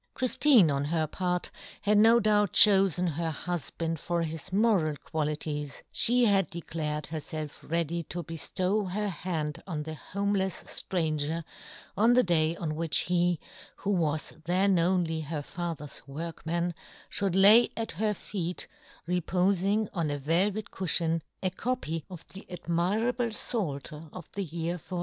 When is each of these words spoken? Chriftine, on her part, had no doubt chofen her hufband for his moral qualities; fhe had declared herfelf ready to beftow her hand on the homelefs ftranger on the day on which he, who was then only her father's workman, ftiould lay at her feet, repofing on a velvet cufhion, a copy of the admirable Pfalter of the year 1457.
Chriftine, 0.15 0.71
on 0.71 0.85
her 0.85 1.05
part, 1.05 1.51
had 1.83 1.99
no 1.99 2.19
doubt 2.19 2.53
chofen 2.53 3.07
her 3.07 3.29
hufband 3.29 3.99
for 3.99 4.23
his 4.23 4.51
moral 4.51 4.95
qualities; 4.97 5.83
fhe 5.93 6.25
had 6.25 6.49
declared 6.49 7.03
herfelf 7.03 7.69
ready 7.69 8.01
to 8.01 8.23
beftow 8.23 8.89
her 8.89 9.09
hand 9.09 9.61
on 9.67 9.83
the 9.83 9.93
homelefs 9.95 10.63
ftranger 10.65 11.43
on 11.95 12.13
the 12.13 12.23
day 12.23 12.55
on 12.55 12.73
which 12.73 12.97
he, 13.01 13.39
who 13.75 13.91
was 13.91 14.33
then 14.45 14.79
only 14.79 15.21
her 15.21 15.43
father's 15.43 16.01
workman, 16.07 16.73
ftiould 17.11 17.35
lay 17.39 17.69
at 17.77 17.91
her 17.91 18.15
feet, 18.15 18.67
repofing 19.07 19.87
on 19.93 20.09
a 20.09 20.17
velvet 20.17 20.71
cufhion, 20.71 21.21
a 21.43 21.51
copy 21.51 22.03
of 22.09 22.27
the 22.29 22.43
admirable 22.49 23.27
Pfalter 23.29 24.09
of 24.13 24.27
the 24.31 24.43
year 24.43 24.77
1457. 24.79 24.99